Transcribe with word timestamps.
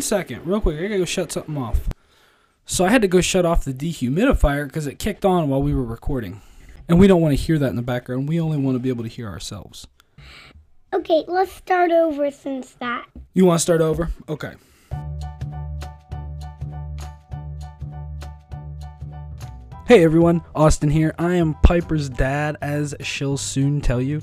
one 0.00 0.06
second, 0.06 0.46
real 0.46 0.62
quick. 0.62 0.78
I 0.78 0.84
gotta 0.84 0.96
go 0.96 1.04
shut 1.04 1.30
something 1.30 1.58
off. 1.58 1.90
So 2.64 2.86
I 2.86 2.88
had 2.88 3.02
to 3.02 3.08
go 3.08 3.20
shut 3.20 3.44
off 3.44 3.66
the 3.66 3.74
dehumidifier 3.74 4.64
because 4.64 4.86
it 4.86 4.98
kicked 4.98 5.26
on 5.26 5.50
while 5.50 5.62
we 5.62 5.74
were 5.74 5.84
recording. 5.84 6.40
And 6.88 6.98
we 6.98 7.06
don't 7.06 7.20
want 7.20 7.36
to 7.36 7.42
hear 7.42 7.58
that 7.58 7.68
in 7.68 7.76
the 7.76 7.82
background. 7.82 8.26
We 8.26 8.40
only 8.40 8.56
want 8.56 8.76
to 8.76 8.78
be 8.78 8.88
able 8.88 9.02
to 9.04 9.10
hear 9.10 9.28
ourselves. 9.28 9.86
Okay, 10.94 11.24
let's 11.28 11.52
start 11.52 11.90
over 11.90 12.30
since 12.30 12.70
that. 12.80 13.08
You 13.34 13.44
want 13.44 13.58
to 13.58 13.62
start 13.62 13.82
over? 13.82 14.08
Okay. 14.26 14.54
Hey 19.86 20.02
everyone, 20.02 20.40
Austin 20.54 20.88
here. 20.88 21.14
I 21.18 21.34
am 21.34 21.56
Piper's 21.62 22.08
dad, 22.08 22.56
as 22.62 22.94
she'll 23.02 23.36
soon 23.36 23.82
tell 23.82 24.00
you. 24.00 24.22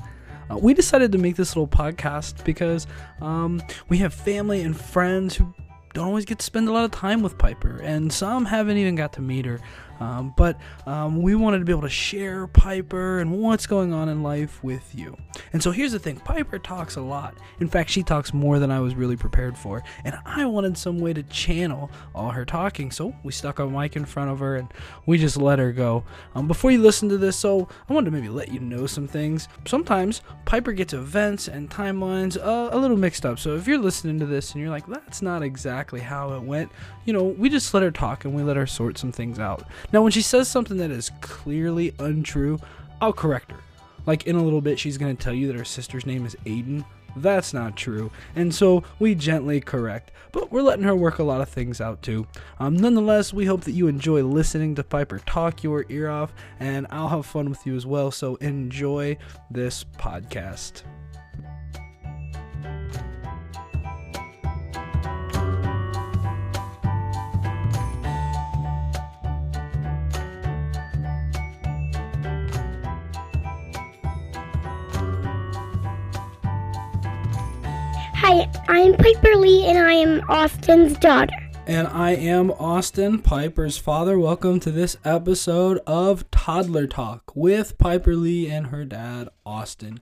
Uh, 0.50 0.58
we 0.58 0.74
decided 0.74 1.12
to 1.12 1.20
make 1.20 1.36
this 1.36 1.56
little 1.56 1.68
podcast 1.68 2.44
because 2.46 2.88
um, 3.22 3.62
we 3.90 4.00
have 4.00 4.12
family 4.12 4.62
and 4.62 4.76
friends 4.76 5.36
who 5.36 5.54
don't 5.98 6.10
always 6.10 6.26
get 6.26 6.38
to 6.38 6.46
spend 6.46 6.68
a 6.70 6.72
lot 6.72 6.86
of 6.86 6.92
time 6.92 7.24
with 7.24 7.40
Piper, 7.40 7.78
and 7.82 8.14
some 8.14 8.46
haven't 8.46 8.78
even 8.78 8.94
got 8.94 9.14
to 9.14 9.22
meet 9.22 9.46
her. 9.46 9.60
Um, 10.00 10.34
but 10.36 10.60
um, 10.86 11.22
we 11.22 11.36
wanted 11.36 11.60
to 11.60 11.66
be 11.66 11.72
able 11.72 11.82
to 11.82 11.90
share 11.90 12.48
Piper 12.48 13.20
and 13.20 13.32
what's 13.32 13.68
going 13.68 13.94
on 13.94 14.10
in 14.10 14.24
life 14.24 14.64
with 14.64 14.94
you. 14.94 15.18
And 15.54 15.62
so 15.62 15.72
here's 15.72 15.92
the 15.92 16.00
thing 16.00 16.18
Piper 16.18 16.60
talks 16.60 16.96
a 16.96 17.02
lot. 17.02 17.36
In 17.60 17.68
fact, 17.68 17.90
she 17.90 18.04
talks 18.04 18.34
more 18.34 18.60
than 18.60 18.72
I 18.72 18.80
was 18.80 18.96
really 18.96 19.16
prepared 19.16 19.58
for. 19.58 19.84
And 20.04 20.18
I 20.26 20.46
wanted 20.46 20.78
some 20.78 21.00
way 21.00 21.14
to 21.14 21.24
channel 21.24 21.92
all 22.14 22.30
her 22.30 22.46
talking. 22.46 22.92
So 22.92 23.16
we 23.24 23.32
stuck 23.32 23.60
a 23.60 23.68
mic 23.68 23.96
in 23.96 24.06
front 24.06 24.32
of 24.32 24.40
her 24.40 24.56
and 24.56 24.68
we 25.06 25.18
just 25.18 25.38
let 25.38 25.60
her 25.60 25.72
go. 25.72 26.04
Um, 26.36 26.48
before 26.48 26.72
you 26.72 26.82
listen 26.82 27.10
to 27.10 27.18
this, 27.18 27.38
so 27.38 27.68
I 27.90 27.94
wanted 27.94 28.12
to 28.12 28.12
maybe 28.12 28.30
let 28.30 28.52
you 28.52 28.60
know 28.60 28.88
some 28.88 29.08
things. 29.08 29.48
Sometimes 29.66 30.22
Piper 30.46 30.72
gets 30.72 30.94
events 30.94 31.48
and 31.48 31.70
timelines 31.70 32.38
uh, 32.38 32.70
a 32.72 32.78
little 32.78 32.98
mixed 32.98 33.26
up. 33.26 33.40
So 33.40 33.56
if 33.56 33.68
you're 33.68 33.78
listening 33.78 34.20
to 34.20 34.26
this 34.26 34.52
and 34.54 34.62
you're 34.62 34.70
like, 34.70 34.88
that's 34.88 35.22
not 35.22 35.42
exactly 35.42 36.00
how 36.00 36.34
it 36.34 36.42
went, 36.42 36.72
you 37.06 37.14
know, 37.14 37.24
we 37.24 37.50
just 37.50 37.74
let 37.74 37.84
her 37.84 37.92
talk 37.92 38.26
and 38.26 38.34
we 38.34 38.44
let 38.44 38.58
her 38.58 38.68
sort 38.68 38.98
some 38.98 39.12
things 39.12 39.40
out. 39.40 39.64
Now, 39.92 40.02
when 40.02 40.12
she 40.12 40.22
says 40.22 40.48
something 40.48 40.78
that 40.78 40.92
is 40.92 41.12
clearly 41.22 41.94
untrue, 42.00 42.60
I'll 43.02 43.14
correct 43.14 43.52
her. 43.52 43.60
Like 44.06 44.28
in 44.28 44.36
a 44.36 44.44
little 44.44 44.62
bit, 44.62 44.80
she's 44.80 44.98
going 44.98 45.16
to 45.16 45.24
tell 45.24 45.34
you 45.34 45.48
that 45.48 45.56
her 45.56 45.66
sister's 45.66 46.06
name 46.06 46.26
is 46.26 46.36
Aiden. 46.46 46.86
That's 47.16 47.54
not 47.54 47.76
true. 47.76 48.12
And 48.36 48.54
so 48.54 48.84
we 49.00 49.16
gently 49.16 49.60
correct, 49.60 50.12
but 50.32 50.52
we're 50.52 50.62
letting 50.62 50.86
her 50.86 50.96
work 50.96 51.20
a 51.20 51.24
lot 51.24 51.42
of 51.42 51.50
things 51.50 51.82
out 51.82 52.02
too. 52.02 52.28
Um, 52.60 52.78
nonetheless, 52.78 53.34
we 53.34 53.46
hope 53.46 53.62
that 53.62 53.72
you 53.72 53.88
enjoy 53.88 54.24
listening 54.24 54.76
to 54.76 54.84
Piper 54.84 55.20
talk 55.20 55.64
your 55.64 55.86
ear 55.90 56.10
off, 56.10 56.34
and 56.60 56.86
I'll 56.90 57.10
have 57.10 57.26
fun 57.26 57.50
with 57.50 57.66
you 57.66 57.76
as 57.76 57.86
well. 57.86 58.12
So 58.12 58.36
enjoy 58.36 59.18
this 59.50 59.84
podcast. 59.98 60.84
Hi, 78.20 78.50
I'm 78.68 78.96
Piper 78.98 79.36
Lee 79.36 79.68
and 79.68 79.78
I 79.78 79.94
am 79.94 80.22
Austin's 80.28 80.98
daughter. 80.98 81.36
And 81.68 81.88
I 81.88 82.12
am 82.12 82.50
Austin, 82.50 83.20
Piper's 83.22 83.78
father. 83.78 84.18
Welcome 84.18 84.60
to 84.62 84.72
this 84.72 84.98
episode 85.06 85.80
of 85.86 86.30
Toddler 86.32 86.88
Talk 86.88 87.32
with 87.36 87.78
Piper 87.78 88.16
Lee 88.16 88.50
and 88.50 88.68
her 88.68 88.86
dad, 88.86 89.30
Austin. 89.46 90.02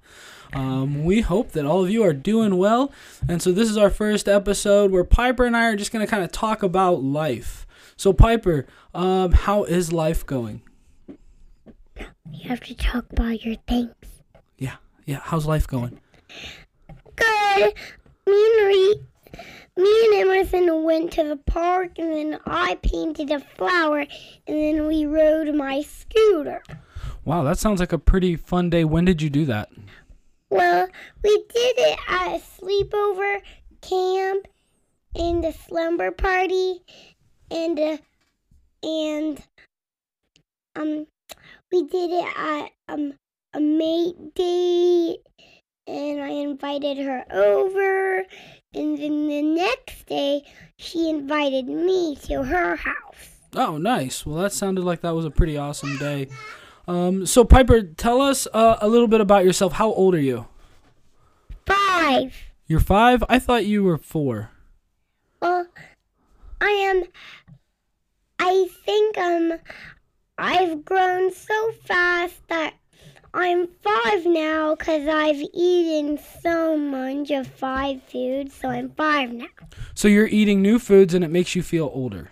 Um, 0.53 1.03
we 1.03 1.21
hope 1.21 1.51
that 1.51 1.65
all 1.65 1.83
of 1.83 1.89
you 1.91 2.03
are 2.03 2.13
doing 2.13 2.57
well. 2.57 2.89
And 3.27 3.41
so, 3.41 3.51
this 3.51 3.69
is 3.69 3.77
our 3.77 3.89
first 3.89 4.29
episode 4.29 4.91
where 4.91 5.03
Piper 5.03 5.43
and 5.43 5.55
I 5.55 5.65
are 5.65 5.75
just 5.75 5.91
going 5.91 6.05
to 6.05 6.09
kind 6.09 6.23
of 6.23 6.31
talk 6.31 6.63
about 6.63 7.03
life. 7.03 7.67
So, 7.97 8.13
Piper, 8.13 8.65
um, 8.93 9.33
how 9.33 9.65
is 9.65 9.91
life 9.91 10.25
going? 10.25 10.61
You 12.31 12.47
have 12.47 12.61
to 12.61 12.75
talk 12.75 13.11
about 13.11 13.43
your 13.43 13.55
things. 13.67 13.93
Yeah, 14.57 14.77
yeah. 15.05 15.19
How's 15.21 15.45
life 15.45 15.67
going? 15.67 15.99
Good. 17.17 17.73
Me 18.27 18.33
and 18.33 18.67
Re- 18.67 19.01
me 19.77 20.05
and 20.05 20.13
Emerson 20.15 20.83
went 20.83 21.11
to 21.13 21.23
the 21.23 21.35
park 21.35 21.99
and 21.99 22.11
then 22.11 22.39
I 22.45 22.75
painted 22.75 23.29
a 23.29 23.39
flower 23.39 23.99
and 23.99 24.07
then 24.47 24.87
we 24.87 25.05
rode 25.05 25.53
my 25.53 25.81
scooter. 25.81 26.63
Wow, 27.25 27.43
that 27.43 27.59
sounds 27.59 27.79
like 27.79 27.91
a 27.91 27.97
pretty 27.97 28.35
fun 28.35 28.69
day. 28.69 28.85
When 28.85 29.03
did 29.05 29.21
you 29.21 29.29
do 29.29 29.45
that? 29.45 29.69
Well, 30.49 30.87
we 31.23 31.37
did 31.53 31.75
it 31.77 31.99
at 32.07 32.37
a 32.37 32.39
sleepover 32.39 33.41
camp 33.81 34.47
and 35.15 35.43
a 35.43 35.53
slumber 35.53 36.11
party 36.11 36.79
and 37.51 37.77
a, 37.79 37.99
and 38.83 39.43
um 40.75 41.07
we 41.71 41.83
did 41.83 42.11
it 42.11 42.37
at 42.37 42.69
um 42.87 43.13
a 43.53 43.59
mate 43.59 44.35
date 44.35 45.19
and 45.87 46.21
I 46.21 46.29
invited 46.29 46.97
her 46.97 47.25
over 47.31 48.23
and 48.75 48.97
then 48.97 49.27
the 49.27 49.41
next 49.41 50.05
day 50.05 50.43
she 50.77 51.09
invited 51.09 51.67
me 51.67 52.17
to 52.23 52.43
her 52.43 52.75
house. 52.75 53.29
Oh, 53.55 53.77
nice. 53.77 54.25
Well, 54.25 54.41
that 54.43 54.51
sounded 54.51 54.83
like 54.83 55.01
that 55.01 55.15
was 55.15 55.23
a 55.23 55.31
pretty 55.31 55.57
awesome 55.57 55.97
day. 55.97 56.27
Um, 56.87 57.25
so, 57.25 57.45
Piper, 57.45 57.81
tell 57.81 58.21
us 58.21 58.47
uh, 58.53 58.77
a 58.81 58.87
little 58.89 59.07
bit 59.07 59.21
about 59.21 59.45
yourself. 59.45 59.73
How 59.73 59.93
old 59.93 60.13
are 60.13 60.19
you? 60.19 60.47
Five. 61.65 62.35
You're 62.67 62.81
five? 62.81 63.23
I 63.29 63.39
thought 63.39 63.65
you 63.65 63.83
were 63.83 63.97
four. 63.97 64.51
Well, 65.41 65.67
I 66.59 66.69
am. 66.69 67.03
I 68.39 68.67
think 68.85 69.17
um, 69.17 69.53
I've 70.37 70.83
grown 70.83 71.33
so 71.33 71.71
fast 71.85 72.45
that 72.49 72.73
I'm 73.35 73.67
five 73.83 74.25
now 74.25 74.75
because 74.75 75.09
I've 75.09 75.43
eaten 75.53 76.17
so 76.41 76.77
much 76.77 77.31
of 77.31 77.45
five 77.45 78.01
foods, 78.03 78.55
so 78.55 78.69
I'm 78.69 78.89
five 78.91 79.33
now. 79.33 79.47
So, 79.93 80.07
you're 80.07 80.27
eating 80.27 80.61
new 80.61 80.79
foods 80.79 81.13
and 81.13 81.23
it 81.23 81.29
makes 81.29 81.53
you 81.53 81.61
feel 81.61 81.91
older. 81.93 82.31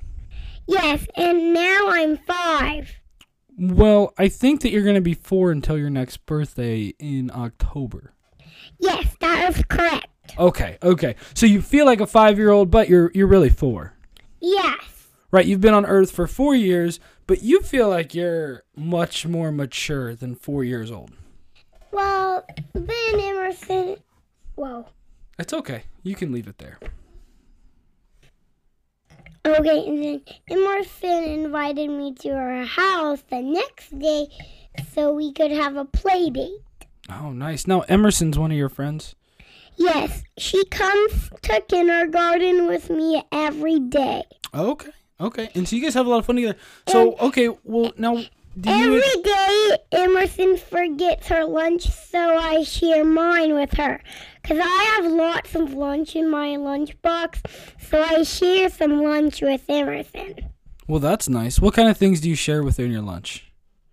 Yes, 0.66 1.06
and 1.16 1.54
now 1.54 1.90
I'm 1.90 2.18
five. 2.18 2.90
Well, 3.60 4.14
I 4.18 4.30
think 4.30 4.62
that 4.62 4.72
you're 4.72 4.84
going 4.84 4.96
to 4.96 5.02
be 5.02 5.14
four 5.14 5.52
until 5.52 5.78
your 5.78 5.90
next 5.90 6.26
birthday 6.26 6.94
in 7.00 7.30
October. 7.34 8.14
Yes, 8.80 9.16
that 9.20 9.50
is 9.54 9.64
correct. 9.68 10.08
Okay, 10.40 10.78
okay. 10.82 11.16
So 11.34 11.46
you 11.46 11.62
feel 11.62 11.86
like 11.86 12.00
a 12.00 12.08
five 12.08 12.38
year 12.38 12.50
old, 12.50 12.72
but 12.72 12.88
you're 12.88 13.12
you're 13.14 13.28
really 13.28 13.50
four. 13.50 13.94
Yes. 14.40 14.93
Right, 15.34 15.48
you've 15.48 15.62
been 15.62 15.74
on 15.74 15.88
Earth 15.88 16.12
for 16.12 16.28
four 16.28 16.54
years, 16.54 17.00
but 17.26 17.42
you 17.42 17.62
feel 17.62 17.90
like 17.90 18.14
you're 18.14 18.62
much 18.76 19.26
more 19.26 19.52
mature 19.52 20.14
than 20.14 20.36
four 20.36 20.64
years 20.64 20.92
old. 20.92 21.10
Well, 21.92 22.46
then 22.74 23.20
Emerson. 23.20 23.98
Whoa. 24.54 24.86
It's 25.40 25.52
okay. 25.52 25.86
You 26.04 26.14
can 26.14 26.32
leave 26.32 26.48
it 26.48 26.60
there. 26.60 26.78
Okay, 29.44 29.88
and 29.88 30.04
then 30.04 30.22
Emerson 30.52 31.24
invited 31.24 31.90
me 31.90 32.14
to 32.20 32.30
her 32.30 32.64
house 32.66 33.24
the 33.32 33.42
next 33.42 33.98
day 33.98 34.28
so 34.94 35.16
we 35.16 35.34
could 35.34 35.50
have 35.50 35.78
a 35.78 35.86
play 35.86 36.30
date. 36.30 36.62
Oh, 37.10 37.32
nice. 37.32 37.66
Now, 37.66 37.82
Emerson's 37.90 38.38
one 38.38 38.52
of 38.52 38.58
your 38.58 38.70
friends? 38.70 39.16
Yes, 39.78 40.22
she 40.38 40.64
comes 40.66 41.32
to 41.42 41.60
kindergarten 41.68 42.68
with 42.68 42.92
me 42.92 43.24
every 43.32 43.80
day. 43.80 44.22
Okay, 44.54 44.92
okay. 45.24 45.50
And 45.56 45.68
so 45.68 45.76
you 45.76 45.82
guys 45.82 45.94
have 45.94 46.06
a 46.06 46.10
lot 46.10 46.20
of 46.20 46.26
fun 46.26 46.36
together. 46.36 46.58
So, 46.88 47.14
um, 47.14 47.28
okay, 47.28 47.50
well, 47.64 47.92
now, 47.98 48.16
do 48.60 48.70
you. 48.70 48.98
Every 48.98 49.24
day, 49.24 49.78
Emerson 49.92 50.58
forgets 50.58 51.28
her 51.28 51.46
lunch, 51.46 51.90
so 51.90 52.38
I 52.38 52.64
share 52.64 53.04
mine 53.04 53.56
with 53.56 53.74
her. 53.74 54.02
Because 54.42 54.60
I 54.62 55.02
have 55.02 55.12
lots 55.12 55.56
of 55.56 55.74
lunch 55.74 56.16
in 56.16 56.30
my 56.30 56.50
lunchbox, 56.50 57.40
so 57.80 58.02
I 58.02 58.24
share 58.24 58.70
some 58.70 59.02
lunch 59.02 59.42
with 59.42 59.64
Emerson. 59.70 60.50
Well, 60.88 61.00
that's 61.00 61.30
nice. 61.30 61.60
What 61.60 61.74
kind 61.74 61.90
of 61.90 61.98
things 61.98 62.20
do 62.20 62.30
you 62.30 62.36
share 62.36 62.62
with 62.62 62.78
her 62.78 62.84
in 62.84 62.92
your 62.92 63.02
lunch? 63.02 63.52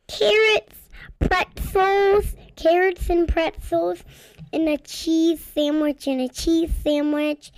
Carrots, 0.09 0.77
pretzels, 1.21 2.35
carrots 2.57 3.09
and 3.09 3.29
pretzels, 3.29 4.03
and 4.53 4.69
a 4.69 4.77
cheese 4.79 5.43
sandwich 5.55 6.09
and 6.09 6.21
a 6.21 6.29
cheese 6.29 6.71
sandwich, 6.83 7.53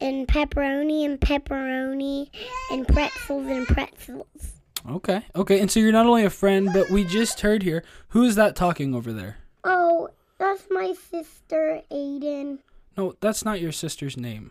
and 0.00 0.26
pepperoni 0.26 1.04
and 1.04 1.20
pepperoni, 1.20 2.30
and 2.70 2.86
pretzels 2.86 3.46
and 3.46 3.66
pretzels. 3.66 4.54
Okay, 4.88 5.22
okay. 5.34 5.60
And 5.60 5.70
so 5.70 5.80
you're 5.80 5.92
not 5.92 6.06
only 6.06 6.24
a 6.24 6.30
friend, 6.30 6.70
but 6.72 6.90
we 6.90 7.04
just 7.04 7.40
heard 7.40 7.62
here. 7.62 7.82
Who 8.08 8.24
is 8.24 8.34
that 8.36 8.54
talking 8.54 8.94
over 8.94 9.12
there? 9.12 9.38
Oh, 9.64 10.10
that's 10.38 10.64
my 10.70 10.94
sister, 11.10 11.80
Aiden. 11.90 12.58
No, 12.96 13.14
that's 13.20 13.44
not 13.44 13.60
your 13.60 13.72
sister's 13.72 14.16
name. 14.16 14.50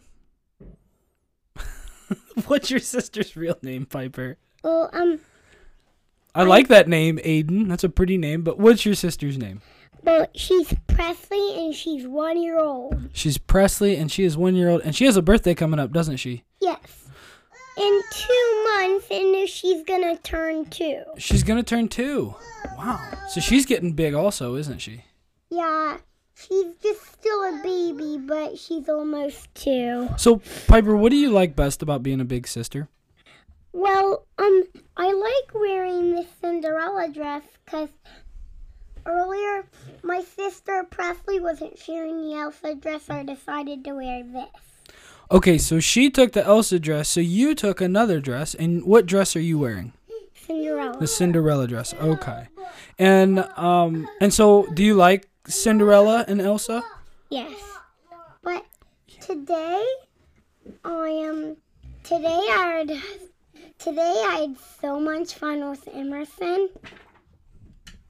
What's 2.48 2.72
your 2.72 2.80
sister's 2.80 3.36
real 3.36 3.58
name, 3.62 3.86
Piper? 3.86 4.38
Well, 4.64 4.90
um, 4.92 5.20
I 6.36 6.44
like 6.44 6.68
that 6.70 6.88
name, 6.88 7.20
Aiden. 7.20 7.68
That's 7.68 7.84
a 7.84 7.90
pretty 7.90 8.18
name, 8.18 8.42
but 8.42 8.58
what's 8.58 8.86
your 8.86 8.96
sister's 8.96 9.38
name? 9.38 9.62
Well, 10.04 10.28
she's 10.36 10.74
Presley 10.88 11.66
and 11.66 11.74
she's 11.74 12.06
one 12.06 12.42
year 12.42 12.60
old. 12.60 13.10
She's 13.14 13.38
Presley, 13.38 13.96
and 13.96 14.12
she 14.12 14.24
is 14.24 14.36
one 14.38 14.56
year 14.56 14.70
old, 14.70 14.82
and 14.82 14.96
she 14.96 15.06
has 15.06 15.16
a 15.16 15.22
birthday 15.22 15.56
coming 15.56 15.80
up, 15.80 15.92
doesn't 15.92 16.18
she? 16.18 16.44
Yes. 16.60 17.10
In 17.78 18.02
two 18.12 18.64
months, 18.76 19.08
and 19.10 19.48
she's 19.50 19.84
gonna 19.84 20.18
turn 20.18 20.66
two. 20.66 21.02
She's 21.18 21.44
gonna 21.44 21.64
turn 21.64 21.88
two. 21.88 22.36
Wow. 22.78 23.00
So 23.30 23.40
she's 23.40 23.66
getting 23.66 23.94
big, 23.94 24.14
also, 24.14 24.56
isn't 24.56 24.80
she? 24.80 25.06
Yeah, 25.50 25.98
she's 26.36 26.74
just 26.82 27.02
still 27.14 27.40
a 27.44 27.62
baby, 27.64 28.18
but 28.20 28.60
she's 28.60 28.90
almost 28.90 29.54
two. 29.56 30.10
So 30.18 30.42
Piper, 30.68 30.96
what 30.96 31.12
do 31.12 31.16
you 31.16 31.30
like 31.30 31.56
best 31.56 31.82
about 31.82 32.04
being 32.04 32.20
a 32.20 32.26
big 32.26 32.48
sister? 32.48 32.90
Well, 33.72 34.28
um, 34.38 34.64
I 34.98 35.12
like 35.12 35.54
wearing 35.56 36.16
this 36.16 36.28
Cinderella 36.42 37.10
dress 37.10 37.44
because 37.66 37.90
earlier 39.06 39.66
my 40.04 40.22
sister 40.22 40.86
Presley 40.90 41.40
wasn't 41.40 41.78
sharing 41.78 42.22
the 42.22 42.36
Elsa 42.36 42.76
dress, 42.76 43.06
so 43.06 43.16
I 43.16 43.24
decided 43.24 43.84
to 43.86 43.94
wear 43.94 44.24
this. 44.24 44.46
Okay, 45.32 45.58
so 45.58 45.80
she 45.80 46.10
took 46.10 46.34
the 46.34 46.46
Elsa 46.46 46.80
dress, 46.80 47.10
so 47.10 47.20
you 47.20 47.56
took 47.56 47.82
another 47.82 48.20
dress, 48.20 48.54
and 48.54 48.84
what 48.86 49.06
dress 49.06 49.36
are 49.36 49.42
you 49.42 49.58
wearing? 49.58 49.94
Cinderella. 50.46 50.98
The 51.00 51.08
Cinderella 51.08 51.68
dress. 51.68 51.94
Okay. 51.94 52.48
And 53.00 53.40
um 53.58 54.08
and 54.20 54.34
so 54.34 54.68
do 54.74 54.84
you 54.84 54.96
like 54.96 55.28
Cinderella 55.48 56.26
and 56.28 56.42
Elsa? 56.42 56.84
Yes. 57.30 57.60
But 58.42 58.66
today 59.22 59.86
I 60.84 61.08
am 61.08 61.58
today 62.04 62.28
I 62.28 62.86
had 62.88 63.02
today 63.80 64.24
I 64.28 64.38
had 64.42 64.58
so 64.82 65.00
much 65.00 65.36
fun 65.36 65.70
with 65.70 65.88
Emerson. 65.88 66.70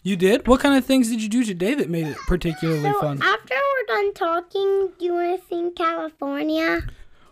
You 0.04 0.16
did? 0.18 0.48
What 0.48 0.60
kind 0.60 0.76
of 0.78 0.84
things 0.86 1.10
did 1.10 1.22
you 1.22 1.30
do 1.30 1.44
today 1.46 1.74
that 1.76 1.90
made 1.90 2.08
it 2.08 2.18
particularly 2.28 2.82
So 2.84 3.00
fun? 3.00 3.22
after 3.22 3.56
we're 3.56 3.96
done 3.96 4.14
talking, 4.14 4.90
do 5.00 5.06
you 5.06 5.14
want 5.14 5.42
to 5.42 5.48
sing 5.48 5.72
California? 5.76 6.82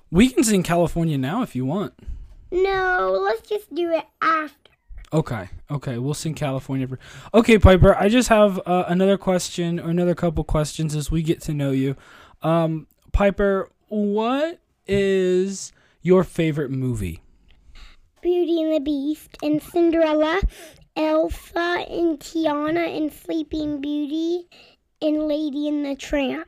We 0.09 0.29
can 0.29 0.44
sing 0.44 0.63
California 0.63 1.18
now 1.18 1.41
if 1.41 1.56
you 1.56 1.65
want. 1.65 1.94
No, 2.51 3.19
let's 3.23 3.47
just 3.47 3.73
do 3.73 3.91
it 3.91 4.06
after. 4.21 4.56
Okay. 5.13 5.50
Okay, 5.69 5.97
we'll 5.97 6.13
sing 6.13 6.33
California. 6.33 6.88
For- 6.88 7.00
okay, 7.33 7.59
Piper, 7.59 7.95
I 7.95 8.07
just 8.07 8.29
have 8.29 8.59
uh, 8.65 8.85
another 8.88 9.17
question 9.17 9.77
or 9.79 9.89
another 9.89 10.15
couple 10.15 10.44
questions 10.45 10.95
as 10.95 11.12
we 11.12 11.21
get 11.24 11.41
to 11.41 11.53
know 11.53 11.71
you. 11.71 11.95
Um 12.41 12.88
Piper, 13.12 13.69
what 13.89 14.59
is 14.88 15.74
your 16.01 16.24
favorite 16.24 16.71
movie? 16.71 17.21
Beauty 18.21 18.62
and 18.62 18.74
the 18.74 18.79
Beast 18.79 19.38
and 19.44 19.62
Cinderella, 19.62 20.41
Elsa 20.95 21.85
and 21.89 22.19
Tiana 22.19 22.97
and 22.97 23.11
Sleeping 23.11 23.81
Beauty 23.81 24.47
and 25.01 25.27
Lady 25.27 25.67
and 25.67 25.85
the 25.85 25.95
Tramp. 25.95 26.47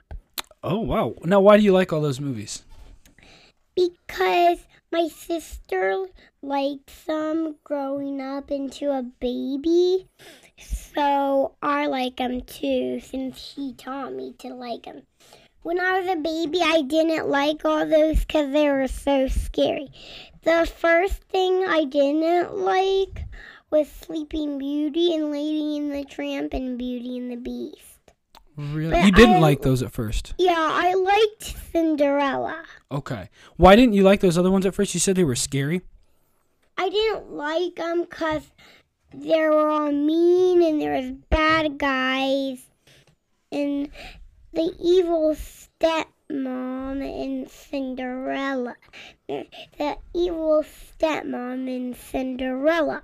Oh, 0.64 0.80
wow. 0.80 1.16
Now, 1.24 1.42
why 1.42 1.58
do 1.58 1.64
you 1.64 1.72
like 1.72 1.92
all 1.94 2.02
those 2.02 2.20
movies? 2.20 2.64
Because 3.76 4.60
my 4.92 5.08
sister 5.08 6.06
liked 6.42 7.08
them 7.08 7.56
growing 7.64 8.22
up 8.22 8.52
into 8.52 8.92
a 8.92 9.02
baby. 9.02 10.08
So 10.58 11.56
I 11.62 11.88
like 11.88 12.18
them 12.18 12.42
too, 12.42 13.00
since 13.00 13.40
she 13.40 13.74
taught 13.74 14.14
me 14.14 14.36
to 14.40 14.50
like 14.50 14.84
them. 14.84 15.04
When 15.64 15.80
I 15.80 16.00
was 16.00 16.10
a 16.10 16.18
baby, 16.18 16.60
I 16.62 16.82
didn't 16.82 17.30
like 17.30 17.64
all 17.66 17.88
those 17.88 18.20
because 18.20 18.52
they 18.52 18.70
were 18.70 18.88
so 18.88 19.30
scary. 19.30 19.88
The 20.44 20.70
first 20.78 21.24
thing 21.24 21.64
I 21.66 21.86
didn't 21.86 22.54
like 22.54 23.24
was 23.74 23.90
Sleeping 23.90 24.60
Beauty 24.60 25.16
and 25.16 25.32
Lady 25.32 25.80
and 25.80 25.92
the 25.92 26.06
Tramp 26.06 26.54
and 26.54 26.78
Beauty 26.78 27.18
and 27.18 27.32
the 27.32 27.38
Beast. 27.38 27.80
Really? 28.56 28.92
But 28.92 29.06
You 29.06 29.12
didn't 29.12 29.38
I- 29.38 29.40
like 29.40 29.64
those 29.64 29.82
at 29.82 29.92
first. 29.92 30.36
Yeah, 30.38 30.54
I 30.56 30.94
liked 30.94 31.56
Cinderella. 31.72 32.64
Okay. 32.92 33.32
Why 33.58 33.76
didn't 33.76 33.94
you 33.96 34.04
like 34.04 34.20
those 34.20 34.38
other 34.38 34.52
ones 34.52 34.68
at 34.68 34.76
first? 34.76 34.94
You 34.94 35.00
said 35.00 35.16
they 35.16 35.24
were 35.24 35.36
scary. 35.36 35.82
I 36.78 36.88
didn't 36.88 37.32
like 37.32 37.76
them 37.78 38.02
because 38.04 38.44
they 39.12 39.40
were 39.40 39.68
all 39.68 39.92
mean 39.92 40.62
and 40.62 40.80
there 40.80 40.94
was 41.02 41.10
bad 41.32 41.80
guys 41.80 42.60
and 43.52 43.90
the 44.54 44.72
evil 44.80 45.36
stepmom 45.36 47.02
in 47.02 47.48
Cinderella. 47.50 48.76
The, 49.28 49.48
the 49.80 49.98
evil 50.14 50.64
stepmom 50.64 51.68
in 51.68 51.96
Cinderella. 51.96 53.02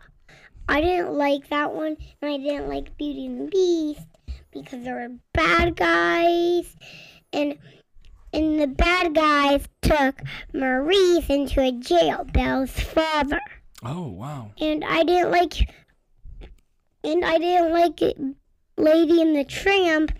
I 0.69 0.81
didn't 0.81 1.13
like 1.13 1.49
that 1.49 1.73
one 1.73 1.97
and 2.21 2.31
I 2.31 2.37
didn't 2.37 2.69
like 2.69 2.95
Beauty 2.97 3.25
and 3.25 3.41
the 3.47 3.51
Beast 3.51 4.07
because 4.51 4.83
there 4.83 4.95
were 4.95 5.15
bad 5.33 5.75
guys 5.75 6.75
and 7.33 7.57
and 8.31 8.59
the 8.59 8.67
bad 8.67 9.15
guys 9.15 9.67
took 9.81 10.21
Maurice 10.53 11.29
into 11.29 11.61
a 11.61 11.71
jail, 11.71 12.23
Belle's 12.31 12.71
father 12.79 13.39
Oh, 13.83 14.07
wow. 14.07 14.51
and 14.59 14.83
I 14.85 15.03
didn't 15.03 15.31
like 15.31 15.53
and 17.03 17.25
I 17.25 17.37
didn't 17.39 17.71
like 17.73 18.01
it, 18.01 18.17
Lady 18.77 19.21
and 19.21 19.35
the 19.35 19.45
Tramp 19.45 20.11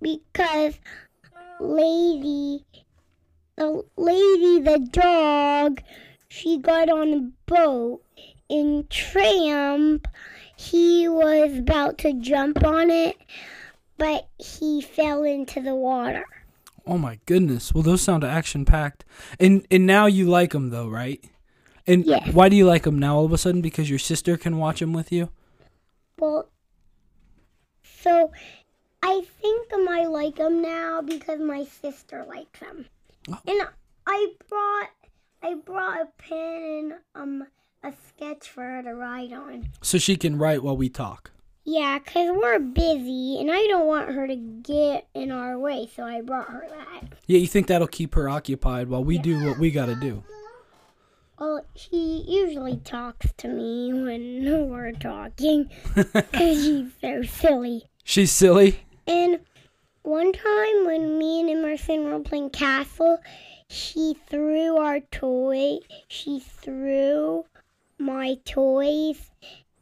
because 0.00 0.78
Lady 1.60 2.64
the 3.56 3.82
lady 3.96 4.60
the 4.60 4.86
dog 4.90 5.80
she 6.28 6.58
got 6.58 6.90
on 6.90 7.12
a 7.14 7.50
boat 7.50 8.02
in 8.48 8.86
Tramp 8.90 10.08
he 10.56 11.06
was 11.08 11.58
about 11.58 11.98
to 11.98 12.12
jump 12.14 12.64
on 12.64 12.90
it 12.90 13.16
but 13.98 14.28
he 14.38 14.82
fell 14.82 15.22
into 15.22 15.60
the 15.60 15.74
water. 15.74 16.24
Oh 16.86 16.98
my 16.98 17.18
goodness. 17.26 17.72
Well, 17.74 17.82
those 17.82 18.02
sound 18.02 18.22
action 18.24 18.64
packed. 18.64 19.04
And 19.40 19.66
and 19.70 19.86
now 19.86 20.04
you 20.06 20.28
like 20.28 20.52
them 20.52 20.68
though, 20.70 20.86
right? 20.88 21.24
And 21.86 22.04
Yes. 22.04 22.28
why 22.32 22.48
do 22.48 22.56
you 22.56 22.66
like 22.66 22.82
them 22.82 22.98
now 22.98 23.16
all 23.16 23.24
of 23.24 23.32
a 23.32 23.38
sudden? 23.38 23.60
Because 23.62 23.88
your 23.90 23.98
sister 23.98 24.36
can 24.36 24.58
watch 24.58 24.80
them 24.80 24.92
with 24.92 25.10
you. 25.12 25.30
Well, 26.18 26.50
so 27.82 28.30
I 29.02 29.22
think 29.40 29.56
I 29.88 30.04
like 30.06 30.36
them 30.36 30.60
now 30.62 31.00
because 31.00 31.40
my 31.40 31.64
sister 31.64 32.24
likes 32.28 32.60
them, 32.60 32.86
Oh. 33.30 33.38
and 33.46 33.68
I 34.06 34.26
brought 34.48 34.90
I 35.42 35.54
brought 35.54 36.00
a 36.02 36.08
pen 36.18 36.94
and 37.14 37.40
um 37.42 37.46
a 37.82 37.92
sketch 38.08 38.48
for 38.48 38.62
her 38.62 38.82
to 38.82 38.94
write 38.94 39.32
on. 39.32 39.68
So 39.82 39.98
she 39.98 40.16
can 40.16 40.38
write 40.38 40.62
while 40.62 40.76
we 40.76 40.88
talk. 40.88 41.30
Yeah, 41.68 41.98
cause 41.98 42.30
we're 42.30 42.60
busy, 42.60 43.38
and 43.40 43.50
I 43.50 43.66
don't 43.66 43.88
want 43.88 44.10
her 44.10 44.28
to 44.28 44.36
get 44.36 45.08
in 45.14 45.32
our 45.32 45.58
way, 45.58 45.90
so 45.94 46.04
I 46.04 46.20
brought 46.20 46.48
her 46.48 46.64
that. 46.68 47.14
Yeah, 47.26 47.38
you 47.38 47.48
think 47.48 47.66
that'll 47.66 47.88
keep 47.88 48.14
her 48.14 48.28
occupied 48.28 48.88
while 48.88 49.02
we 49.02 49.18
do 49.18 49.44
what 49.44 49.58
we 49.58 49.72
got 49.72 49.86
to 49.86 49.96
do. 49.96 50.22
Well, 51.40 51.66
she 51.74 52.24
usually 52.28 52.76
talks 52.78 53.32
to 53.38 53.48
me 53.48 53.92
when 53.92 54.44
we're 54.70 54.92
talking, 54.92 55.68
cause 55.94 56.24
she's 56.32 56.92
so 57.00 57.22
silly. 57.22 57.82
She's 58.04 58.30
silly. 58.30 58.80
And 59.08 59.40
one 60.02 60.32
time 60.32 60.86
when 60.86 61.18
me 61.18 61.40
and 61.40 61.50
Emerson 61.50 62.04
were 62.04 62.20
playing 62.20 62.50
castle, 62.50 63.18
she 63.68 64.16
threw 64.30 64.76
our 64.76 65.00
toy. 65.00 65.78
She 66.06 66.38
threw 66.38 67.44
my 67.98 68.36
toys 68.44 69.30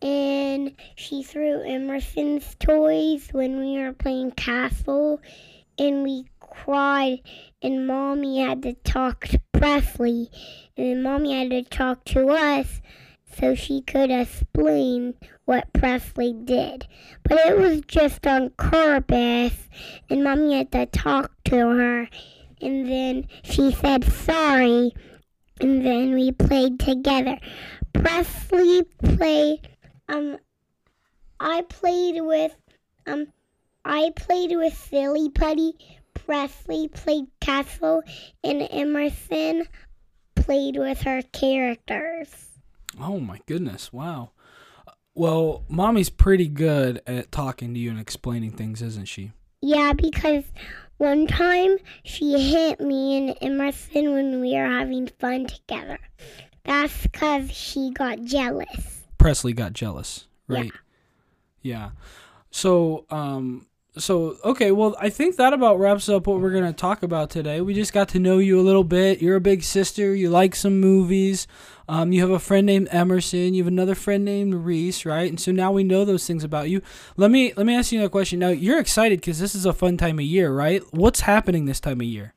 and 0.02 0.74
she 0.96 1.22
threw 1.22 1.62
Emerson's 1.62 2.54
toys 2.56 3.28
when 3.32 3.58
we 3.58 3.78
were 3.78 3.92
playing 3.92 4.32
castle 4.32 5.20
and 5.78 6.02
we 6.02 6.26
cried 6.40 7.20
and 7.62 7.86
mommy 7.86 8.40
had 8.40 8.62
to 8.62 8.74
talk 8.74 9.26
to 9.28 9.40
Presley 9.52 10.28
and 10.76 11.02
mommy 11.02 11.38
had 11.38 11.50
to 11.50 11.62
talk 11.62 12.04
to 12.04 12.28
us 12.28 12.80
so 13.38 13.54
she 13.54 13.80
could 13.80 14.10
explain 14.10 15.14
what 15.44 15.72
Presley 15.72 16.32
did. 16.32 16.86
But 17.22 17.38
it 17.46 17.58
was 17.58 17.82
just 17.86 18.26
on 18.26 18.50
purpose, 18.50 19.68
and 20.08 20.24
mommy 20.24 20.54
had 20.56 20.72
to 20.72 20.86
talk 20.86 21.32
to 21.44 21.56
her, 21.56 22.08
and 22.60 22.88
then 22.88 23.26
she 23.42 23.72
said 23.72 24.04
sorry, 24.04 24.92
and 25.60 25.84
then 25.84 26.14
we 26.14 26.32
played 26.32 26.78
together. 26.78 27.38
Presley 27.94 28.82
played, 29.02 29.68
um, 30.08 30.38
I 31.40 31.62
played 31.62 32.20
with, 32.20 32.54
um, 33.06 33.28
I 33.84 34.12
played 34.14 34.52
with 34.54 34.76
Silly 34.76 35.30
Putty. 35.30 35.72
Presley 36.14 36.88
played 36.88 37.26
Castle, 37.40 38.02
and 38.42 38.66
Emerson 38.70 39.66
played 40.34 40.76
with 40.76 41.02
her 41.02 41.22
characters. 41.32 42.58
Oh 43.00 43.20
my 43.20 43.40
goodness. 43.46 43.92
Wow. 43.92 44.30
Well, 45.14 45.64
mommy's 45.68 46.10
pretty 46.10 46.48
good 46.48 47.00
at 47.06 47.30
talking 47.30 47.74
to 47.74 47.80
you 47.80 47.90
and 47.90 48.00
explaining 48.00 48.52
things, 48.52 48.82
isn't 48.82 49.06
she? 49.06 49.32
Yeah, 49.60 49.92
because 49.92 50.44
one 50.98 51.26
time 51.26 51.76
she 52.04 52.38
hit 52.50 52.80
me 52.80 53.16
and 53.16 53.36
Emerson 53.40 54.12
when 54.12 54.40
we 54.40 54.54
were 54.54 54.66
having 54.66 55.08
fun 55.18 55.46
together. 55.46 55.98
That's 56.64 57.06
because 57.06 57.50
she 57.50 57.90
got 57.90 58.22
jealous. 58.24 59.02
Presley 59.18 59.52
got 59.52 59.72
jealous, 59.72 60.26
right? 60.48 60.72
Yeah. 61.62 61.90
yeah. 61.90 61.90
So, 62.50 63.06
um 63.10 63.66
so 63.96 64.36
okay, 64.44 64.72
well, 64.72 64.96
I 64.98 65.08
think 65.08 65.36
that 65.36 65.52
about 65.52 65.78
wraps 65.78 66.08
up 66.08 66.26
what 66.26 66.40
we're 66.40 66.52
gonna 66.52 66.72
talk 66.72 67.02
about 67.02 67.30
today. 67.30 67.60
We 67.60 67.74
just 67.74 67.92
got 67.92 68.08
to 68.10 68.18
know 68.18 68.38
you 68.38 68.58
a 68.58 68.62
little 68.62 68.82
bit. 68.82 69.22
You're 69.22 69.36
a 69.36 69.40
big 69.40 69.62
sister. 69.62 70.14
You 70.14 70.30
like 70.30 70.56
some 70.56 70.80
movies. 70.80 71.46
Um, 71.88 72.12
you 72.12 72.20
have 72.22 72.30
a 72.30 72.38
friend 72.38 72.66
named 72.66 72.88
Emerson. 72.90 73.54
You 73.54 73.62
have 73.62 73.72
another 73.72 73.94
friend 73.94 74.24
named 74.24 74.54
Reese, 74.54 75.04
right? 75.04 75.28
And 75.28 75.38
so 75.38 75.52
now 75.52 75.70
we 75.70 75.84
know 75.84 76.04
those 76.04 76.26
things 76.26 76.42
about 76.42 76.70
you. 76.70 76.82
Let 77.16 77.30
me 77.30 77.52
let 77.56 77.66
me 77.66 77.76
ask 77.76 77.92
you 77.92 78.04
a 78.04 78.08
question. 78.08 78.40
Now 78.40 78.48
you're 78.48 78.80
excited 78.80 79.20
because 79.20 79.38
this 79.38 79.54
is 79.54 79.64
a 79.64 79.72
fun 79.72 79.96
time 79.96 80.18
of 80.18 80.24
year, 80.24 80.52
right? 80.52 80.82
What's 80.92 81.20
happening 81.20 81.66
this 81.66 81.80
time 81.80 82.00
of 82.00 82.06
year? 82.06 82.33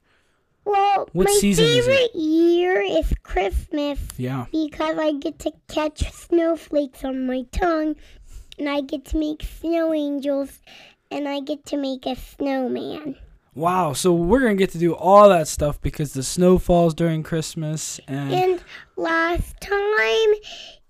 Well, 0.68 1.08
What 1.14 1.26
my 1.28 1.32
season 1.40 1.64
is 1.66 1.86
favorite 1.86 2.14
year 2.16 2.82
is 2.82 3.14
Christmas 3.24 4.00
Yeah. 4.18 4.46
because 4.52 4.98
I 4.98 5.14
get 5.14 5.40
to 5.40 5.52
catch 5.70 6.12
snowflakes 6.12 7.06
on 7.06 7.26
my 7.26 7.44
tongue, 7.54 7.96
and 8.60 8.68
I 8.68 8.82
get 8.82 9.06
to 9.06 9.18
make 9.18 9.44
snow 9.44 9.94
angels, 9.94 10.60
and 11.10 11.28
I 11.28 11.40
get 11.40 11.66
to 11.68 11.78
make 11.78 12.06
a 12.06 12.16
snowman. 12.16 13.16
Wow. 13.56 13.94
So 13.94 14.14
we're 14.14 14.42
gonna 14.42 14.56
get 14.56 14.72
to 14.72 14.78
do 14.78 14.94
all 14.94 15.30
that 15.30 15.48
stuff 15.48 15.82
because 15.82 16.12
the 16.14 16.22
snow 16.22 16.58
falls 16.58 16.94
during 16.94 17.24
Christmas, 17.24 18.00
and 18.08 18.34
And 18.34 18.64
last 18.98 19.60
time 19.62 20.34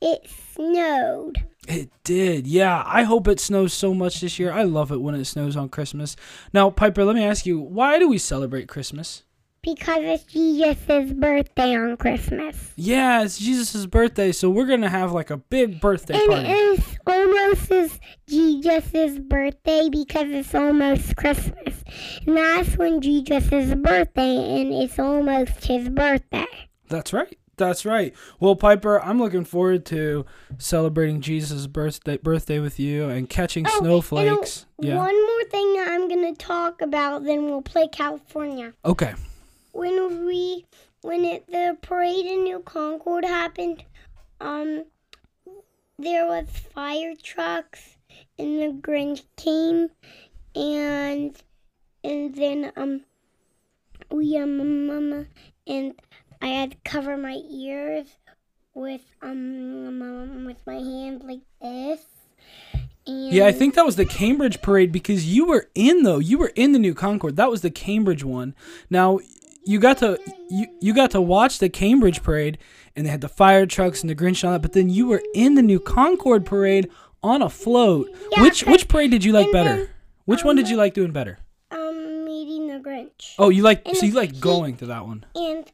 it 0.01 0.27
snowed. 0.55 1.45
It 1.67 1.89
did. 2.03 2.47
Yeah, 2.47 2.81
I 2.85 3.03
hope 3.03 3.27
it 3.27 3.39
snows 3.39 3.73
so 3.73 3.93
much 3.93 4.21
this 4.21 4.39
year. 4.39 4.51
I 4.51 4.63
love 4.63 4.91
it 4.91 5.01
when 5.01 5.15
it 5.15 5.25
snows 5.25 5.55
on 5.55 5.69
Christmas. 5.69 6.15
Now, 6.51 6.69
Piper, 6.71 7.03
let 7.05 7.15
me 7.15 7.23
ask 7.23 7.45
you, 7.45 7.59
why 7.59 7.99
do 7.99 8.07
we 8.09 8.17
celebrate 8.17 8.67
Christmas? 8.67 9.23
Because 9.61 9.99
it's 10.03 10.23
Jesus' 10.23 11.11
birthday 11.13 11.75
on 11.75 11.97
Christmas. 11.97 12.71
Yeah, 12.75 13.23
it's 13.23 13.37
Jesus' 13.37 13.85
birthday, 13.85 14.31
so 14.31 14.49
we're 14.49 14.65
going 14.67 14.81
to 14.81 14.89
have 14.89 15.11
like 15.11 15.29
a 15.29 15.37
big 15.37 15.81
birthday 15.81 16.13
And 16.17 16.29
party. 16.31 16.47
it's 16.49 16.97
almost 17.05 17.99
Jesus' 18.27 19.19
birthday 19.19 19.89
because 19.89 20.27
it's 20.29 20.55
almost 20.55 21.15
Christmas. 21.17 21.83
And 22.25 22.37
that's 22.37 22.77
when 22.77 23.01
Jesus' 23.01 23.73
birthday, 23.75 24.61
and 24.61 24.73
it's 24.73 24.97
almost 24.99 25.65
his 25.65 25.89
birthday. 25.89 26.45
That's 26.89 27.11
right. 27.11 27.37
That's 27.57 27.85
right. 27.85 28.13
Well, 28.39 28.55
Piper, 28.55 29.01
I'm 29.01 29.19
looking 29.19 29.43
forward 29.43 29.83
to 29.87 30.25
celebrating 30.59 31.21
Jesus' 31.21 31.65
birthday 31.65 32.17
birthday 32.17 32.59
with 32.59 32.79
you 32.79 33.09
and 33.09 33.27
catching 33.27 33.65
Oh, 33.67 33.79
snowflakes. 33.79 34.67
And, 34.77 34.87
uh, 34.87 34.89
Yeah. 34.91 34.97
One 34.97 35.15
more 35.21 35.43
thing 35.49 35.73
that 35.73 35.87
I'm 35.89 36.07
going 36.07 36.35
to 36.35 36.37
talk 36.37 36.81
about, 36.83 37.23
then 37.25 37.45
we'll 37.45 37.63
play 37.63 37.87
California. 37.87 38.73
Okay. 38.85 39.15
When 39.77 40.25
we 40.25 40.65
when 41.01 41.23
it 41.23 41.45
the 41.47 41.77
parade 41.81 42.25
in 42.25 42.43
New 42.43 42.59
Concord 42.59 43.23
happened, 43.23 43.85
um, 44.41 44.85
there 45.99 46.25
was 46.25 46.49
fire 46.73 47.13
trucks 47.21 47.97
and 48.39 48.59
the 48.59 48.81
Grinch 48.81 49.23
came, 49.35 49.89
and 50.55 51.35
and 52.03 52.35
then 52.35 52.71
um 52.75 53.01
we 54.09 54.35
um 54.37 54.89
um 54.89 55.27
and 55.67 55.93
I 56.41 56.47
had 56.47 56.71
to 56.71 56.77
cover 56.83 57.15
my 57.15 57.39
ears 57.47 58.07
with 58.73 59.05
um, 59.21 60.01
um 60.01 60.45
with 60.45 60.57
my 60.65 60.75
hand 60.75 61.23
like 61.23 61.41
this. 61.61 62.01
And 63.05 63.31
Yeah, 63.31 63.45
I 63.45 63.51
think 63.51 63.75
that 63.75 63.85
was 63.85 63.95
the 63.95 64.05
Cambridge 64.05 64.61
parade 64.61 64.91
because 64.91 65.31
you 65.31 65.45
were 65.45 65.69
in 65.75 66.01
though. 66.01 66.19
You 66.19 66.39
were 66.39 66.51
in 66.55 66.71
the 66.71 66.79
New 66.79 66.93
Concord. 66.95 67.35
That 67.35 67.51
was 67.51 67.61
the 67.61 67.69
Cambridge 67.71 68.23
one. 68.23 68.55
Now, 68.89 69.19
you 69.67 69.79
got 69.79 69.97
to 69.99 70.17
you, 70.49 70.67
you 70.79 70.93
got 70.93 71.11
to 71.11 71.21
watch 71.21 71.59
the 71.59 71.69
Cambridge 71.69 72.23
parade 72.23 72.57
and 72.95 73.05
they 73.05 73.09
had 73.11 73.21
the 73.21 73.29
fire 73.29 73.65
trucks 73.65 74.01
and 74.01 74.09
the 74.09 74.15
Grinch 74.15 74.41
and 74.43 74.45
all 74.45 74.51
that, 74.53 74.61
but 74.61 74.73
then 74.73 74.89
you 74.89 75.07
were 75.07 75.21
in 75.35 75.55
the 75.55 75.61
New 75.61 75.79
Concord 75.79 76.45
parade 76.45 76.89
on 77.21 77.41
a 77.41 77.49
float. 77.49 78.09
Yeah, 78.31 78.41
which 78.41 78.63
which 78.65 78.87
parade 78.87 79.11
did 79.11 79.23
you 79.23 79.33
like 79.33 79.51
better? 79.51 79.75
then, 79.77 79.89
which 80.25 80.43
one 80.43 80.55
did 80.55 80.69
you 80.69 80.77
like 80.77 80.93
doing 80.93 81.11
better? 81.11 81.37
um 81.71 82.25
meeting 82.25 82.67
the 82.67 82.79
Grinch. 82.79 83.33
Oh, 83.37 83.49
you 83.49 83.61
like 83.63 83.81
so 83.93 84.05
you 84.05 84.13
like 84.13 84.39
going 84.39 84.77
to 84.77 84.85
that 84.87 85.05
one. 85.05 85.25
and 85.35 85.69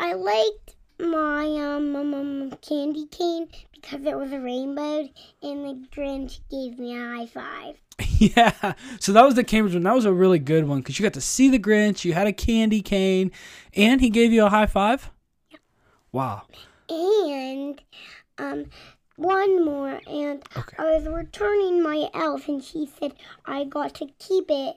I 0.00 0.14
liked 0.14 0.74
my 0.98 1.46
um, 1.46 1.94
um, 1.96 2.50
candy 2.62 3.06
cane 3.06 3.48
because 3.72 4.04
it 4.04 4.16
was 4.16 4.32
a 4.32 4.40
rainbow, 4.40 5.08
and 5.42 5.64
the 5.64 5.86
Grinch 5.94 6.40
gave 6.50 6.78
me 6.78 6.96
a 6.96 7.16
high 7.16 7.26
five. 7.26 7.76
yeah. 8.18 8.74
So 9.00 9.12
that 9.12 9.24
was 9.24 9.34
the 9.34 9.44
Cambridge 9.44 9.74
one. 9.74 9.84
That 9.84 9.94
was 9.94 10.04
a 10.04 10.12
really 10.12 10.38
good 10.38 10.66
one 10.66 10.78
because 10.78 10.98
you 10.98 11.02
got 11.02 11.14
to 11.14 11.20
see 11.20 11.48
the 11.48 11.58
Grinch. 11.58 12.04
You 12.04 12.14
had 12.14 12.26
a 12.26 12.32
candy 12.32 12.82
cane, 12.82 13.30
and 13.74 14.00
he 14.00 14.10
gave 14.10 14.32
you 14.32 14.44
a 14.44 14.50
high 14.50 14.66
five. 14.66 15.10
Wow. 16.12 16.42
And 16.88 17.80
um, 18.38 18.66
one 19.16 19.64
more, 19.64 20.00
and 20.06 20.42
Okay. 20.56 20.76
I 20.78 20.96
was 20.96 21.06
returning 21.06 21.82
my 21.82 22.08
elf, 22.14 22.48
and 22.48 22.62
she 22.62 22.86
said 22.86 23.14
I 23.44 23.64
got 23.64 23.94
to 23.96 24.06
keep 24.18 24.46
it. 24.48 24.76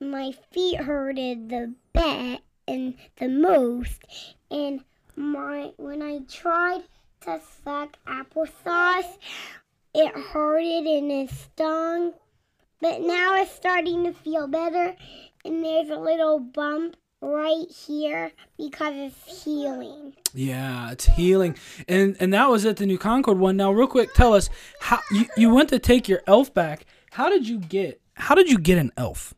My 0.00 0.32
feet 0.52 0.76
hurted 0.80 1.48
the 1.48 1.74
best 1.92 2.42
and 2.68 2.94
the 3.16 3.28
most, 3.28 4.00
and 4.50 4.84
my 5.18 5.72
when 5.76 6.00
I 6.00 6.20
tried 6.30 6.84
to 7.22 7.40
suck 7.64 7.96
applesauce, 8.06 9.18
it 9.94 10.14
hurted 10.14 10.86
and 10.86 11.10
it 11.10 11.30
stung. 11.30 12.12
But 12.80 13.00
now 13.00 13.34
it's 13.42 13.50
starting 13.50 14.04
to 14.04 14.12
feel 14.12 14.46
better, 14.46 14.94
and 15.44 15.64
there's 15.64 15.90
a 15.90 15.98
little 15.98 16.38
bump 16.38 16.96
right 17.20 17.66
here 17.68 18.30
because 18.56 18.94
it's 18.96 19.44
healing. 19.44 20.14
Yeah, 20.32 20.92
it's 20.92 21.06
healing, 21.06 21.56
and 21.88 22.16
and 22.20 22.32
that 22.32 22.48
was 22.48 22.64
at 22.64 22.76
the 22.76 22.86
New 22.86 22.98
Concord 22.98 23.38
one. 23.38 23.56
Now, 23.56 23.72
real 23.72 23.88
quick, 23.88 24.14
tell 24.14 24.34
us 24.34 24.48
how 24.80 25.00
you, 25.10 25.26
you 25.36 25.50
went 25.50 25.70
to 25.70 25.80
take 25.80 26.08
your 26.08 26.22
elf 26.28 26.54
back. 26.54 26.86
How 27.10 27.28
did 27.28 27.48
you 27.48 27.58
get? 27.58 28.00
How 28.14 28.36
did 28.36 28.48
you 28.48 28.58
get 28.58 28.78
an 28.78 28.92
elf? 28.96 29.34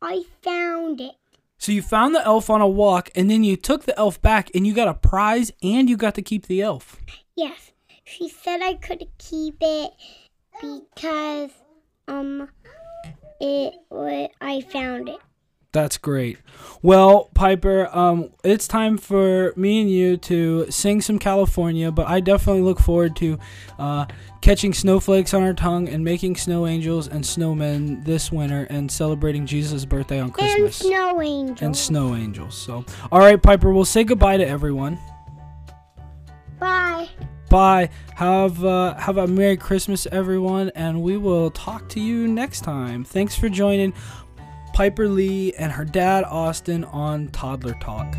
I 0.00 0.24
found 0.42 1.00
it. 1.00 1.14
So 1.58 1.72
you 1.72 1.82
found 1.82 2.14
the 2.14 2.24
elf 2.24 2.50
on 2.50 2.60
a 2.60 2.68
walk, 2.68 3.10
and 3.14 3.30
then 3.30 3.42
you 3.44 3.56
took 3.56 3.84
the 3.84 3.98
elf 3.98 4.20
back, 4.20 4.50
and 4.54 4.66
you 4.66 4.74
got 4.74 4.88
a 4.88 4.94
prize, 4.94 5.50
and 5.62 5.88
you 5.88 5.96
got 5.96 6.14
to 6.16 6.22
keep 6.22 6.46
the 6.46 6.62
elf. 6.62 6.96
Yes, 7.34 7.72
she 8.04 8.28
said 8.28 8.60
I 8.62 8.74
could 8.74 9.06
keep 9.18 9.56
it 9.60 9.92
because 10.60 11.50
um 12.08 12.48
it 13.40 13.74
I 14.40 14.60
found 14.60 15.08
it. 15.08 15.18
That's 15.72 15.98
great. 15.98 16.38
Well, 16.80 17.28
Piper, 17.34 17.94
um, 17.94 18.30
it's 18.42 18.66
time 18.66 18.96
for 18.96 19.52
me 19.56 19.82
and 19.82 19.90
you 19.90 20.16
to 20.18 20.70
sing 20.70 21.02
some 21.02 21.18
California, 21.18 21.92
but 21.92 22.06
I 22.06 22.20
definitely 22.20 22.62
look 22.62 22.78
forward 22.78 23.14
to 23.16 23.38
uh, 23.78 24.06
catching 24.46 24.72
snowflakes 24.72 25.34
on 25.34 25.42
our 25.42 25.52
tongue 25.52 25.88
and 25.88 26.04
making 26.04 26.36
snow 26.36 26.68
angels 26.68 27.08
and 27.08 27.24
snowmen 27.24 28.04
this 28.04 28.30
winter 28.30 28.64
and 28.70 28.88
celebrating 28.88 29.44
Jesus' 29.44 29.84
birthday 29.84 30.20
on 30.20 30.30
Christmas. 30.30 30.80
And 30.82 30.88
snow 30.88 31.20
angel. 31.20 31.66
and 31.66 31.76
snow 31.76 32.14
angels. 32.14 32.56
So, 32.56 32.84
all 33.10 33.18
right, 33.18 33.42
Piper, 33.42 33.72
we'll 33.72 33.84
say 33.84 34.04
goodbye 34.04 34.36
to 34.36 34.46
everyone. 34.46 35.00
Bye. 36.60 37.08
Bye. 37.50 37.90
Have 38.14 38.64
uh, 38.64 38.94
have 38.94 39.16
a 39.16 39.26
Merry 39.26 39.56
Christmas, 39.56 40.06
everyone, 40.12 40.70
and 40.76 41.02
we 41.02 41.16
will 41.16 41.50
talk 41.50 41.88
to 41.88 42.00
you 42.00 42.28
next 42.28 42.60
time. 42.60 43.02
Thanks 43.02 43.34
for 43.34 43.48
joining 43.48 43.94
Piper 44.72 45.08
Lee 45.08 45.54
and 45.54 45.72
her 45.72 45.84
dad 45.84 46.22
Austin 46.22 46.84
on 46.84 47.30
Toddler 47.30 47.74
Talk. 47.80 48.14